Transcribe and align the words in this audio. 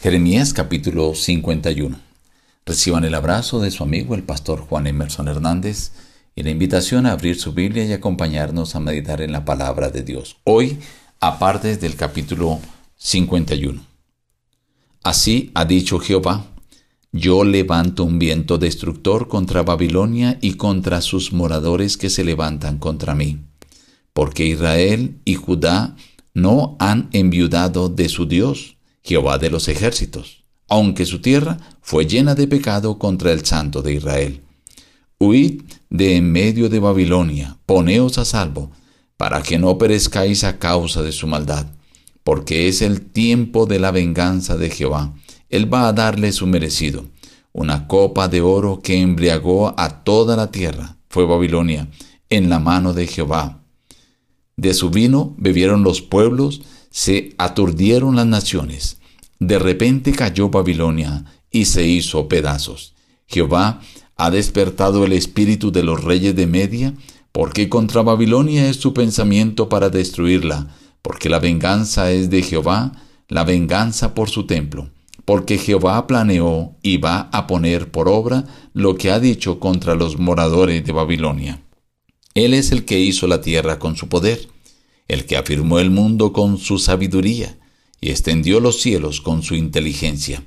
Jeremías 0.00 0.52
capítulo 0.52 1.12
51. 1.12 1.98
Reciban 2.64 3.04
el 3.04 3.16
abrazo 3.16 3.58
de 3.58 3.72
su 3.72 3.82
amigo 3.82 4.14
el 4.14 4.22
pastor 4.22 4.60
Juan 4.60 4.86
Emerson 4.86 5.26
Hernández 5.26 5.90
y 6.36 6.44
la 6.44 6.50
invitación 6.50 7.04
a 7.04 7.10
abrir 7.10 7.34
su 7.34 7.52
Biblia 7.52 7.84
y 7.84 7.92
acompañarnos 7.92 8.76
a 8.76 8.80
meditar 8.80 9.20
en 9.22 9.32
la 9.32 9.44
palabra 9.44 9.90
de 9.90 10.04
Dios. 10.04 10.36
Hoy, 10.44 10.78
aparte 11.18 11.76
del 11.78 11.96
capítulo 11.96 12.60
51. 12.96 13.84
Así 15.02 15.50
ha 15.54 15.64
dicho 15.64 15.98
Jehová, 15.98 16.46
yo 17.10 17.42
levanto 17.42 18.04
un 18.04 18.20
viento 18.20 18.56
destructor 18.56 19.26
contra 19.26 19.64
Babilonia 19.64 20.38
y 20.40 20.54
contra 20.54 21.00
sus 21.00 21.32
moradores 21.32 21.96
que 21.96 22.08
se 22.08 22.22
levantan 22.22 22.78
contra 22.78 23.16
mí, 23.16 23.40
porque 24.12 24.46
Israel 24.46 25.18
y 25.24 25.34
Judá 25.34 25.96
no 26.34 26.76
han 26.78 27.08
enviudado 27.10 27.88
de 27.88 28.08
su 28.08 28.26
Dios 28.26 28.77
Jehová 29.08 29.38
de 29.38 29.48
los 29.48 29.68
ejércitos, 29.68 30.44
aunque 30.68 31.06
su 31.06 31.22
tierra 31.22 31.56
fue 31.80 32.04
llena 32.04 32.34
de 32.34 32.46
pecado 32.46 32.98
contra 32.98 33.32
el 33.32 33.42
Santo 33.46 33.80
de 33.80 33.94
Israel. 33.94 34.42
Huid 35.18 35.62
de 35.88 36.16
en 36.16 36.30
medio 36.30 36.68
de 36.68 36.78
Babilonia, 36.78 37.56
poneos 37.64 38.18
a 38.18 38.26
salvo, 38.26 38.70
para 39.16 39.42
que 39.42 39.58
no 39.58 39.78
perezcáis 39.78 40.44
a 40.44 40.58
causa 40.58 41.02
de 41.02 41.12
su 41.12 41.26
maldad, 41.26 41.66
porque 42.22 42.68
es 42.68 42.82
el 42.82 43.00
tiempo 43.00 43.64
de 43.64 43.78
la 43.78 43.92
venganza 43.92 44.58
de 44.58 44.68
Jehová. 44.68 45.14
Él 45.48 45.72
va 45.72 45.88
a 45.88 45.94
darle 45.94 46.30
su 46.32 46.46
merecido. 46.46 47.06
Una 47.52 47.88
copa 47.88 48.28
de 48.28 48.42
oro 48.42 48.80
que 48.82 49.00
embriagó 49.00 49.74
a 49.80 50.04
toda 50.04 50.36
la 50.36 50.50
tierra 50.50 50.98
fue 51.08 51.24
Babilonia, 51.24 51.88
en 52.28 52.50
la 52.50 52.58
mano 52.58 52.92
de 52.92 53.06
Jehová. 53.06 53.62
De 54.56 54.74
su 54.74 54.90
vino 54.90 55.34
bebieron 55.38 55.82
los 55.82 56.02
pueblos, 56.02 56.60
se 56.90 57.34
aturdieron 57.38 58.16
las 58.16 58.26
naciones. 58.26 58.97
De 59.38 59.58
repente 59.58 60.12
cayó 60.12 60.48
Babilonia 60.48 61.24
y 61.50 61.66
se 61.66 61.86
hizo 61.86 62.28
pedazos. 62.28 62.94
Jehová 63.26 63.80
ha 64.16 64.30
despertado 64.30 65.04
el 65.04 65.12
espíritu 65.12 65.70
de 65.70 65.82
los 65.82 66.02
reyes 66.02 66.34
de 66.34 66.46
Media, 66.46 66.94
porque 67.30 67.68
contra 67.68 68.02
Babilonia 68.02 68.68
es 68.68 68.76
su 68.76 68.92
pensamiento 68.92 69.68
para 69.68 69.90
destruirla, 69.90 70.74
porque 71.02 71.28
la 71.28 71.38
venganza 71.38 72.10
es 72.10 72.30
de 72.30 72.42
Jehová, 72.42 72.92
la 73.28 73.44
venganza 73.44 74.14
por 74.14 74.28
su 74.28 74.46
templo, 74.46 74.90
porque 75.24 75.58
Jehová 75.58 76.06
planeó 76.06 76.76
y 76.82 76.96
va 76.96 77.28
a 77.32 77.46
poner 77.46 77.90
por 77.90 78.08
obra 78.08 78.44
lo 78.72 78.96
que 78.96 79.10
ha 79.10 79.20
dicho 79.20 79.60
contra 79.60 79.94
los 79.94 80.18
moradores 80.18 80.84
de 80.84 80.92
Babilonia. 80.92 81.62
Él 82.34 82.54
es 82.54 82.72
el 82.72 82.84
que 82.84 82.98
hizo 82.98 83.26
la 83.26 83.40
tierra 83.40 83.78
con 83.78 83.96
su 83.96 84.08
poder, 84.08 84.48
el 85.06 85.26
que 85.26 85.36
afirmó 85.36 85.78
el 85.78 85.90
mundo 85.90 86.32
con 86.32 86.58
su 86.58 86.78
sabiduría, 86.78 87.57
y 88.00 88.10
extendió 88.10 88.60
los 88.60 88.80
cielos 88.80 89.20
con 89.20 89.42
su 89.42 89.54
inteligencia. 89.54 90.44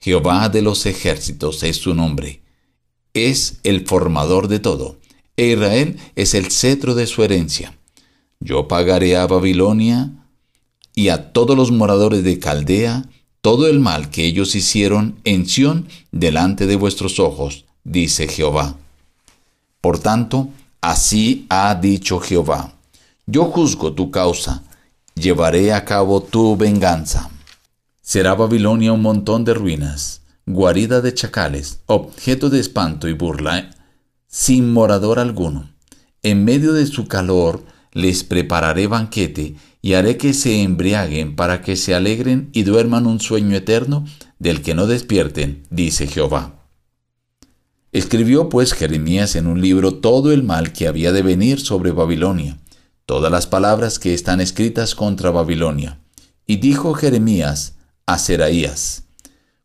Jehová 0.00 0.48
de 0.48 0.62
los 0.62 0.86
ejércitos 0.86 1.62
es 1.62 1.76
su 1.76 1.94
nombre. 1.94 2.42
Es 3.14 3.58
el 3.62 3.86
formador 3.86 4.48
de 4.48 4.58
todo, 4.58 4.98
e 5.36 5.48
Israel 5.48 5.98
es 6.16 6.34
el 6.34 6.50
cetro 6.50 6.94
de 6.94 7.06
su 7.06 7.22
herencia. 7.22 7.76
Yo 8.40 8.68
pagaré 8.68 9.16
a 9.16 9.26
Babilonia 9.26 10.10
y 10.94 11.08
a 11.08 11.32
todos 11.32 11.56
los 11.56 11.70
moradores 11.70 12.24
de 12.24 12.38
Caldea 12.38 13.04
todo 13.42 13.66
el 13.66 13.80
mal 13.80 14.10
que 14.10 14.24
ellos 14.24 14.54
hicieron 14.54 15.20
en 15.24 15.46
Sión 15.46 15.88
delante 16.12 16.66
de 16.66 16.76
vuestros 16.76 17.18
ojos, 17.18 17.64
dice 17.82 18.28
Jehová. 18.28 18.76
Por 19.80 19.98
tanto, 19.98 20.48
así 20.80 21.46
ha 21.48 21.74
dicho 21.74 22.20
Jehová. 22.20 22.74
Yo 23.26 23.46
juzgo 23.46 23.94
tu 23.94 24.10
causa, 24.12 24.62
llevaré 25.14 25.72
a 25.72 25.84
cabo 25.84 26.22
tu 26.22 26.56
venganza. 26.56 27.30
Será 28.00 28.34
Babilonia 28.34 28.92
un 28.92 29.02
montón 29.02 29.44
de 29.44 29.54
ruinas, 29.54 30.22
guarida 30.46 31.00
de 31.00 31.14
chacales, 31.14 31.80
objeto 31.86 32.50
de 32.50 32.60
espanto 32.60 33.08
y 33.08 33.12
burla, 33.12 33.70
sin 34.26 34.72
morador 34.72 35.18
alguno. 35.18 35.70
En 36.22 36.44
medio 36.44 36.72
de 36.72 36.86
su 36.86 37.06
calor 37.06 37.64
les 37.92 38.24
prepararé 38.24 38.86
banquete 38.86 39.56
y 39.82 39.94
haré 39.94 40.16
que 40.16 40.32
se 40.32 40.62
embriaguen 40.62 41.36
para 41.36 41.62
que 41.62 41.76
se 41.76 41.94
alegren 41.94 42.48
y 42.52 42.62
duerman 42.62 43.06
un 43.06 43.20
sueño 43.20 43.56
eterno 43.56 44.06
del 44.38 44.62
que 44.62 44.74
no 44.74 44.86
despierten, 44.86 45.64
dice 45.70 46.06
Jehová. 46.06 46.54
Escribió 47.92 48.48
pues 48.48 48.72
Jeremías 48.72 49.36
en 49.36 49.46
un 49.46 49.60
libro 49.60 49.96
todo 49.96 50.32
el 50.32 50.42
mal 50.42 50.72
que 50.72 50.88
había 50.88 51.12
de 51.12 51.22
venir 51.22 51.60
sobre 51.60 51.90
Babilonia 51.90 52.58
todas 53.06 53.30
las 53.30 53.46
palabras 53.46 53.98
que 53.98 54.14
están 54.14 54.40
escritas 54.40 54.94
contra 54.94 55.30
Babilonia. 55.30 55.98
Y 56.46 56.56
dijo 56.56 56.94
Jeremías 56.94 57.74
a 58.06 58.18
Seraías, 58.18 59.04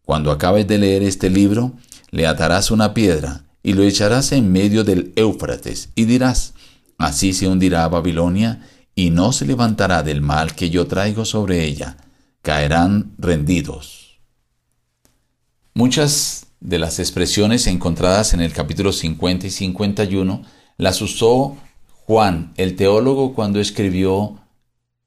Cuando 0.03 0.31
acabes 0.31 0.67
de 0.67 0.77
leer 0.77 1.03
este 1.03 1.29
libro, 1.29 1.73
le 2.11 2.27
atarás 2.27 2.71
una 2.71 2.93
piedra 2.93 3.43
y 3.63 3.73
lo 3.73 3.83
echarás 3.83 4.31
en 4.31 4.51
medio 4.51 4.83
del 4.83 5.13
Éufrates 5.15 5.89
y 5.95 6.05
dirás, 6.05 6.53
Así 6.97 7.33
se 7.33 7.47
hundirá 7.47 7.87
Babilonia 7.87 8.61
y 8.95 9.11
no 9.11 9.31
se 9.31 9.45
levantará 9.45 10.01
del 10.01 10.21
mal 10.21 10.55
que 10.55 10.69
yo 10.69 10.87
traigo 10.87 11.25
sobre 11.25 11.65
ella, 11.65 11.97
caerán 12.41 13.13
rendidos. 13.19 14.19
Muchas 15.75 16.47
de 16.59 16.79
las 16.79 16.97
expresiones 16.97 17.67
encontradas 17.67 18.33
en 18.33 18.41
el 18.41 18.51
capítulo 18.51 18.91
50 18.91 19.45
y 19.45 19.51
51 19.51 20.41
las 20.77 21.01
usó 21.01 21.55
Juan, 22.07 22.53
el 22.55 22.77
teólogo, 22.77 23.33
cuando 23.33 23.59
escribió 23.59 24.39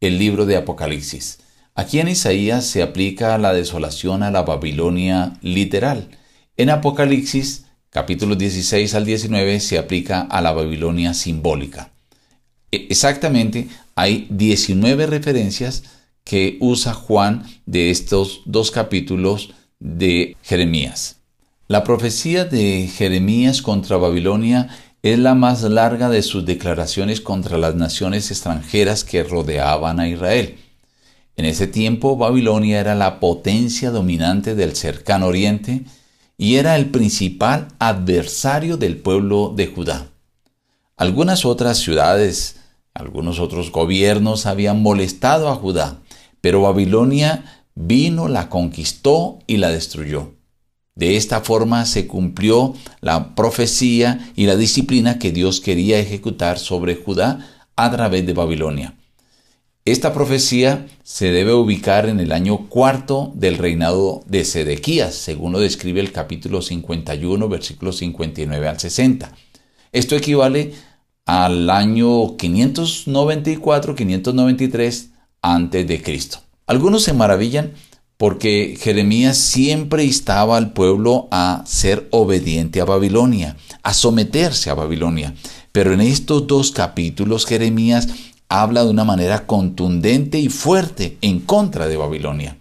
el 0.00 0.18
libro 0.18 0.44
de 0.44 0.58
Apocalipsis. 0.58 1.38
Aquí 1.74 1.98
en 1.98 2.08
Isaías 2.08 2.66
se 2.66 2.82
aplica 2.82 3.38
la 3.38 3.54
desolación 3.54 4.22
a 4.22 4.30
la 4.30 4.42
Babilonia 4.42 5.32
literal. 5.40 6.10
En 6.58 6.68
Apocalipsis, 6.68 7.64
capítulos 7.88 8.36
16 8.36 8.94
al 8.94 9.06
19, 9.06 9.60
se 9.60 9.78
aplica 9.78 10.20
a 10.20 10.42
la 10.42 10.52
Babilonia 10.52 11.14
simbólica. 11.14 11.90
E, 12.70 12.88
exactamente, 12.90 13.68
hay 13.94 14.26
19 14.28 15.06
referencias 15.06 15.84
que 16.22 16.58
usa 16.60 16.92
Juan 16.92 17.44
de 17.64 17.90
estos 17.90 18.42
dos 18.44 18.70
capítulos 18.70 19.54
de 19.78 20.36
Jeremías. 20.42 21.16
La 21.66 21.82
profecía 21.82 22.44
de 22.44 22.90
Jeremías 22.92 23.62
contra 23.62 23.96
Babilonia 23.96 24.68
es 25.02 25.18
la 25.18 25.34
más 25.34 25.62
larga 25.62 26.10
de 26.10 26.22
sus 26.22 26.44
declaraciones 26.44 27.20
contra 27.20 27.56
las 27.56 27.74
naciones 27.74 28.30
extranjeras 28.30 29.02
que 29.04 29.22
rodeaban 29.22 29.98
a 29.98 30.08
Israel. 30.08 30.58
En 31.36 31.46
ese 31.46 31.66
tiempo 31.66 32.16
Babilonia 32.16 32.80
era 32.80 32.94
la 32.94 33.18
potencia 33.18 33.90
dominante 33.90 34.54
del 34.54 34.76
cercano 34.76 35.26
oriente 35.26 35.84
y 36.36 36.56
era 36.56 36.76
el 36.76 36.90
principal 36.90 37.68
adversario 37.78 38.76
del 38.76 38.98
pueblo 38.98 39.52
de 39.56 39.66
Judá. 39.68 40.08
Algunas 40.98 41.46
otras 41.46 41.78
ciudades, 41.78 42.56
algunos 42.92 43.40
otros 43.40 43.72
gobiernos 43.72 44.44
habían 44.44 44.82
molestado 44.82 45.48
a 45.48 45.54
Judá, 45.54 46.00
pero 46.42 46.60
Babilonia 46.60 47.64
vino, 47.74 48.28
la 48.28 48.50
conquistó 48.50 49.38
y 49.46 49.56
la 49.56 49.70
destruyó. 49.70 50.34
De 50.94 51.16
esta 51.16 51.40
forma 51.40 51.86
se 51.86 52.06
cumplió 52.06 52.74
la 53.00 53.34
profecía 53.34 54.30
y 54.36 54.46
la 54.46 54.56
disciplina 54.56 55.18
que 55.18 55.32
Dios 55.32 55.60
quería 55.60 55.98
ejecutar 55.98 56.58
sobre 56.58 56.96
Judá 56.96 57.46
a 57.76 57.90
través 57.90 58.26
de 58.26 58.32
Babilonia. 58.32 58.96
Esta 59.86 60.12
profecía 60.12 60.86
se 61.02 61.32
debe 61.32 61.54
ubicar 61.54 62.06
en 62.06 62.20
el 62.20 62.32
año 62.32 62.68
cuarto 62.68 63.32
del 63.34 63.56
reinado 63.56 64.22
de 64.26 64.44
Sedequías, 64.44 65.14
según 65.14 65.52
lo 65.52 65.58
describe 65.58 66.00
el 66.00 66.12
capítulo 66.12 66.60
51, 66.60 67.48
versículos 67.48 67.96
59 67.96 68.68
al 68.68 68.78
60. 68.78 69.32
Esto 69.92 70.16
equivale 70.16 70.74
al 71.24 71.70
año 71.70 72.36
594-593 72.36 75.12
antes 75.40 75.88
de 75.88 76.02
Cristo. 76.02 76.40
Algunos 76.66 77.02
se 77.02 77.14
maravillan 77.14 77.72
porque 78.20 78.76
Jeremías 78.78 79.38
siempre 79.38 80.04
instaba 80.04 80.58
al 80.58 80.74
pueblo 80.74 81.26
a 81.30 81.62
ser 81.64 82.06
obediente 82.10 82.82
a 82.82 82.84
Babilonia, 82.84 83.56
a 83.82 83.94
someterse 83.94 84.68
a 84.68 84.74
Babilonia. 84.74 85.34
Pero 85.72 85.94
en 85.94 86.02
estos 86.02 86.46
dos 86.46 86.70
capítulos 86.70 87.46
Jeremías 87.46 88.08
habla 88.50 88.84
de 88.84 88.90
una 88.90 89.04
manera 89.04 89.46
contundente 89.46 90.38
y 90.38 90.50
fuerte 90.50 91.16
en 91.22 91.40
contra 91.40 91.88
de 91.88 91.96
Babilonia. 91.96 92.58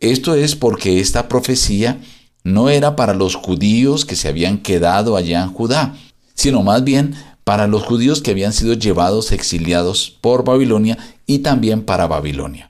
Esto 0.00 0.34
es 0.34 0.54
porque 0.54 1.00
esta 1.00 1.28
profecía 1.28 1.98
no 2.44 2.68
era 2.68 2.94
para 2.94 3.14
los 3.14 3.36
judíos 3.36 4.04
que 4.04 4.16
se 4.16 4.28
habían 4.28 4.58
quedado 4.58 5.16
allá 5.16 5.44
en 5.44 5.50
Judá, 5.50 5.96
sino 6.34 6.62
más 6.62 6.84
bien 6.84 7.14
para 7.42 7.68
los 7.68 7.84
judíos 7.84 8.20
que 8.20 8.32
habían 8.32 8.52
sido 8.52 8.74
llevados 8.74 9.32
exiliados 9.32 10.14
por 10.20 10.44
Babilonia 10.44 10.98
y 11.26 11.38
también 11.38 11.86
para 11.86 12.06
Babilonia. 12.06 12.67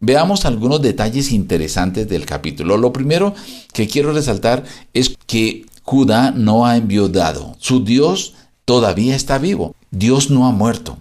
Veamos 0.00 0.44
algunos 0.44 0.80
detalles 0.80 1.32
interesantes 1.32 2.08
del 2.08 2.24
capítulo. 2.24 2.76
Lo 2.76 2.92
primero 2.92 3.34
que 3.72 3.88
quiero 3.88 4.12
resaltar 4.12 4.64
es 4.94 5.16
que 5.26 5.66
Judá 5.82 6.30
no 6.30 6.66
ha 6.66 6.76
enviudado. 6.76 7.56
Su 7.58 7.84
Dios 7.84 8.34
todavía 8.64 9.16
está 9.16 9.38
vivo. 9.38 9.74
Dios 9.90 10.30
no 10.30 10.46
ha 10.46 10.52
muerto. 10.52 10.98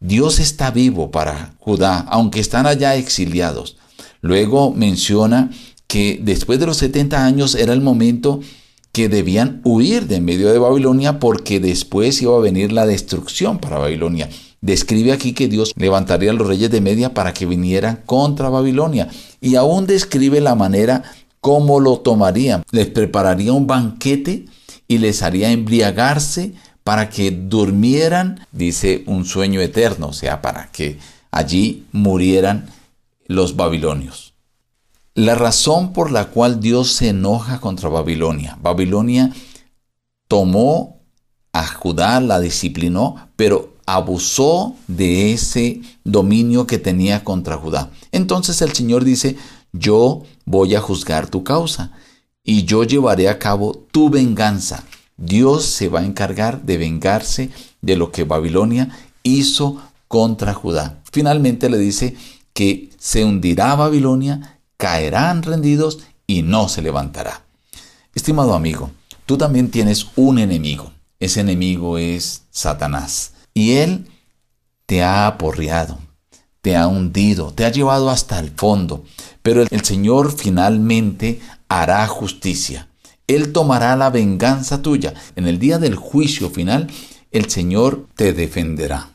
Dios 0.00 0.38
está 0.38 0.70
vivo 0.70 1.10
para 1.10 1.54
Judá, 1.58 2.00
aunque 2.08 2.40
están 2.40 2.66
allá 2.66 2.94
exiliados. 2.94 3.76
Luego 4.20 4.72
menciona 4.72 5.50
que 5.86 6.18
después 6.22 6.58
de 6.58 6.66
los 6.66 6.78
70 6.78 7.24
años 7.24 7.54
era 7.54 7.72
el 7.72 7.80
momento 7.80 8.40
que 8.92 9.08
debían 9.08 9.60
huir 9.64 10.06
de 10.06 10.16
en 10.16 10.24
medio 10.24 10.50
de 10.50 10.58
Babilonia 10.58 11.18
porque 11.18 11.58
después 11.58 12.22
iba 12.22 12.36
a 12.36 12.40
venir 12.40 12.72
la 12.72 12.86
destrucción 12.86 13.58
para 13.58 13.78
Babilonia. 13.78 14.30
Describe 14.64 15.12
aquí 15.12 15.34
que 15.34 15.46
Dios 15.46 15.74
levantaría 15.76 16.30
a 16.30 16.32
los 16.32 16.48
reyes 16.48 16.70
de 16.70 16.80
Media 16.80 17.12
para 17.12 17.34
que 17.34 17.44
vinieran 17.44 18.00
contra 18.06 18.48
Babilonia 18.48 19.10
y 19.38 19.56
aún 19.56 19.86
describe 19.86 20.40
la 20.40 20.54
manera 20.54 21.02
como 21.42 21.80
lo 21.80 21.98
tomarían. 21.98 22.62
Les 22.70 22.86
prepararía 22.86 23.52
un 23.52 23.66
banquete 23.66 24.46
y 24.88 24.96
les 24.96 25.22
haría 25.22 25.50
embriagarse 25.50 26.54
para 26.82 27.10
que 27.10 27.30
durmieran, 27.30 28.46
dice, 28.52 29.04
un 29.06 29.26
sueño 29.26 29.60
eterno, 29.60 30.06
o 30.06 30.12
sea, 30.14 30.40
para 30.40 30.72
que 30.72 30.98
allí 31.30 31.84
murieran 31.92 32.70
los 33.26 33.56
babilonios. 33.56 34.32
La 35.12 35.34
razón 35.34 35.92
por 35.92 36.10
la 36.10 36.28
cual 36.28 36.60
Dios 36.60 36.90
se 36.90 37.10
enoja 37.10 37.60
contra 37.60 37.90
Babilonia. 37.90 38.56
Babilonia 38.62 39.30
tomó 40.26 41.02
a 41.52 41.66
Judá, 41.66 42.18
la 42.22 42.40
disciplinó, 42.40 43.28
pero 43.36 43.73
abusó 43.86 44.74
de 44.88 45.32
ese 45.32 45.82
dominio 46.04 46.66
que 46.66 46.78
tenía 46.78 47.24
contra 47.24 47.56
Judá. 47.56 47.90
Entonces 48.12 48.62
el 48.62 48.72
Señor 48.72 49.04
dice, 49.04 49.36
yo 49.72 50.22
voy 50.44 50.74
a 50.74 50.80
juzgar 50.80 51.28
tu 51.28 51.44
causa 51.44 51.92
y 52.42 52.64
yo 52.64 52.84
llevaré 52.84 53.28
a 53.28 53.38
cabo 53.38 53.86
tu 53.90 54.10
venganza. 54.10 54.84
Dios 55.16 55.64
se 55.64 55.88
va 55.88 56.00
a 56.00 56.04
encargar 56.04 56.62
de 56.62 56.76
vengarse 56.76 57.50
de 57.80 57.96
lo 57.96 58.10
que 58.10 58.24
Babilonia 58.24 58.90
hizo 59.22 59.80
contra 60.08 60.54
Judá. 60.54 61.00
Finalmente 61.12 61.70
le 61.70 61.78
dice 61.78 62.16
que 62.52 62.90
se 62.98 63.24
hundirá 63.24 63.74
Babilonia 63.74 64.60
caerán 64.76 65.42
rendidos 65.42 66.00
y 66.26 66.42
no 66.42 66.68
se 66.68 66.82
levantará. 66.82 67.42
Estimado 68.14 68.54
amigo, 68.54 68.90
tú 69.26 69.36
también 69.36 69.70
tienes 69.70 70.06
un 70.16 70.38
enemigo. 70.38 70.92
Ese 71.20 71.40
enemigo 71.40 71.98
es 71.98 72.42
Satanás. 72.50 73.32
Y 73.54 73.72
él 73.72 74.08
te 74.86 75.02
ha 75.02 75.26
aporreado, 75.26 75.98
te 76.60 76.76
ha 76.76 76.88
hundido, 76.88 77.52
te 77.52 77.64
ha 77.64 77.70
llevado 77.70 78.10
hasta 78.10 78.38
el 78.38 78.50
fondo. 78.50 79.04
Pero 79.42 79.62
el 79.62 79.84
Señor 79.84 80.36
finalmente 80.36 81.40
hará 81.68 82.06
justicia. 82.06 82.88
Él 83.26 83.52
tomará 83.52 83.96
la 83.96 84.10
venganza 84.10 84.82
tuya. 84.82 85.14
En 85.36 85.46
el 85.46 85.58
día 85.58 85.78
del 85.78 85.94
juicio 85.94 86.50
final, 86.50 86.90
el 87.30 87.48
Señor 87.48 88.06
te 88.14 88.32
defenderá. 88.32 89.10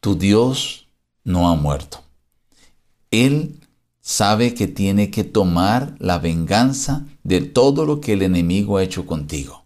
Tu 0.00 0.16
Dios 0.16 0.88
no 1.24 1.48
ha 1.48 1.56
muerto. 1.56 2.02
Él 3.10 3.60
sabe 4.00 4.52
que 4.52 4.66
tiene 4.66 5.10
que 5.10 5.24
tomar 5.24 5.94
la 5.98 6.18
venganza 6.18 7.06
de 7.22 7.40
todo 7.40 7.86
lo 7.86 8.00
que 8.00 8.12
el 8.12 8.22
enemigo 8.22 8.76
ha 8.76 8.82
hecho 8.82 9.06
contigo, 9.06 9.64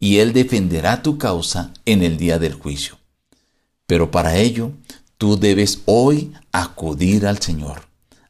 y 0.00 0.18
él 0.18 0.32
defenderá 0.32 1.02
tu 1.02 1.16
causa 1.16 1.72
en 1.84 2.02
el 2.02 2.16
día 2.16 2.40
del 2.40 2.54
juicio. 2.54 2.97
Pero 3.88 4.10
para 4.10 4.36
ello, 4.36 4.72
tú 5.16 5.38
debes 5.38 5.80
hoy 5.86 6.34
acudir 6.52 7.26
al 7.26 7.38
Señor, 7.38 7.88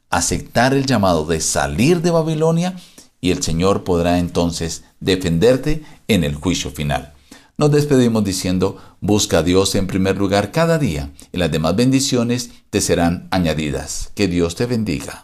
aceptar 0.08 0.72
el 0.72 0.86
llamado 0.86 1.26
de 1.26 1.40
salir 1.40 2.00
de 2.00 2.12
Babilonia, 2.12 2.76
y 3.20 3.32
el 3.32 3.42
Señor 3.42 3.82
podrá 3.82 4.20
entonces 4.20 4.84
defenderte 5.00 5.82
en 6.06 6.22
el 6.22 6.36
juicio 6.36 6.70
final. 6.70 7.12
Nos 7.56 7.72
despedimos 7.72 8.22
diciendo, 8.22 8.76
busca 9.00 9.38
a 9.38 9.42
Dios 9.42 9.74
en 9.74 9.88
primer 9.88 10.16
lugar 10.16 10.52
cada 10.52 10.78
día 10.78 11.10
y 11.32 11.38
las 11.38 11.50
demás 11.50 11.74
bendiciones 11.74 12.50
te 12.70 12.80
serán 12.80 13.26
añadidas. 13.32 14.12
Que 14.14 14.28
Dios 14.28 14.54
te 14.54 14.66
bendiga. 14.66 15.14